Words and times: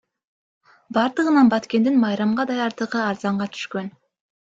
Бардыгынан 0.95 1.47
Баткендин 1.53 1.99
майрамга 2.03 2.45
даярдыгы 2.53 2.99
арзанга 3.11 3.49
түшкөн. 3.53 3.93